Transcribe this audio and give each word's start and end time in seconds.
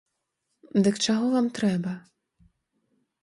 Дык 0.87 0.95
чаго 1.05 1.25
вам 1.35 1.47
трэба? 1.57 1.93